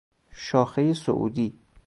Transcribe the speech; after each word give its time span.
شاخه 0.35 0.93
صعودی 0.93 1.53